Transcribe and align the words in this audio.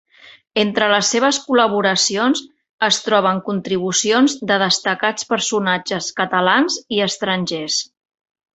Entre 0.59 0.85
les 0.91 1.09
seves 1.15 1.37
col·laboracions, 1.49 2.41
es 2.89 2.99
troben 3.09 3.43
contribucions 3.51 4.37
de 4.53 4.59
destacats 4.65 5.31
personatges 5.35 6.11
catalans 6.23 6.83
i 6.99 7.07
estrangers. 7.11 7.81